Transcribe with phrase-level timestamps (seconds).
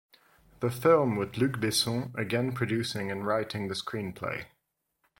[0.61, 4.45] The film with Luc Besson again producing and writing the screenplay.